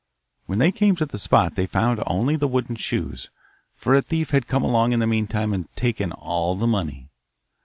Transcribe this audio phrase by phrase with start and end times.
[0.47, 3.29] When they came to the spot they found only the wooden shoes,
[3.75, 7.09] for a thief had come along in the meantime and taken all the money.